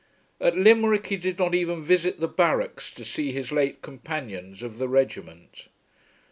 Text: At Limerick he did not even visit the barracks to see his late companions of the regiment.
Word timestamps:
At 0.39 0.57
Limerick 0.57 1.05
he 1.05 1.15
did 1.15 1.37
not 1.37 1.53
even 1.53 1.83
visit 1.83 2.19
the 2.19 2.27
barracks 2.27 2.89
to 2.95 3.05
see 3.05 3.31
his 3.33 3.51
late 3.51 3.83
companions 3.83 4.63
of 4.63 4.79
the 4.79 4.87
regiment. 4.87 5.67